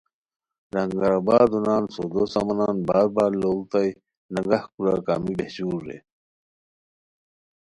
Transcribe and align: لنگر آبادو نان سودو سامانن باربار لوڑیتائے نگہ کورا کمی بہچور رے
لنگر 0.73 1.11
آبادو 1.19 1.59
نان 1.65 1.83
سودو 1.93 2.21
سامانن 2.33 2.77
باربار 2.87 3.31
لوڑیتائے 3.41 3.89
نگہ 4.33 4.59
کورا 4.73 4.95
کمی 5.05 5.33
بہچور 5.39 5.81
رے 5.87 5.97